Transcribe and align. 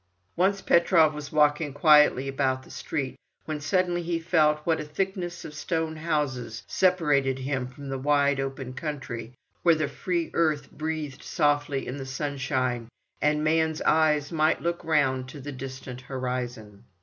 Once 0.35 0.63
Petrov 0.63 1.13
was 1.13 1.31
walking 1.31 1.73
quietly 1.73 2.27
about 2.27 2.63
the 2.63 2.71
street, 2.71 3.15
when 3.45 3.61
suddenly 3.61 4.01
he 4.01 4.17
felt 4.17 4.57
what 4.63 4.79
a 4.79 4.83
thickness 4.83 5.45
of 5.45 5.53
stone 5.53 5.97
houses 5.97 6.63
separated 6.65 7.37
him 7.37 7.67
from 7.67 7.87
the 7.87 7.99
wide, 7.99 8.39
open 8.39 8.73
country, 8.73 9.31
where 9.61 9.75
the 9.75 9.87
free 9.87 10.31
earth 10.33 10.71
breathed 10.71 11.21
softly 11.21 11.85
in 11.85 11.97
the 11.97 12.05
sunshine, 12.07 12.89
and 13.21 13.43
man's 13.43 13.79
eyes 13.83 14.31
might 14.31 14.59
look 14.59 14.83
round 14.83 15.29
to 15.29 15.39
the 15.39 15.51
distant 15.51 16.01
horizon. 16.01 16.83